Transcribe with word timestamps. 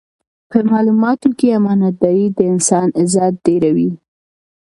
په 0.49 0.57
معاملاتو 0.69 1.29
کې 1.37 1.47
امانتداري 1.59 2.27
د 2.37 2.39
انسان 2.51 2.87
عزت 2.99 3.33
ډېروي. 3.45 3.91